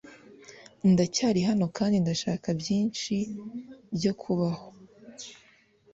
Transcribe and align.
Ndacyari 0.91 1.39
hano 1.49 1.65
kandi 1.77 1.95
ndashaka 2.03 2.47
byinshi 2.59 3.15
byo 3.95 4.13
kubaho 4.21 4.67